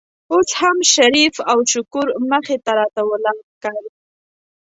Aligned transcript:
اوس 0.33 0.49
هم 0.61 0.77
شریف 0.93 1.35
او 1.51 1.57
شکور 1.71 2.07
مخې 2.31 2.55
ته 2.65 2.71
راته 2.79 3.01
ولاړ 3.09 3.37
ښکاري. 3.51 3.91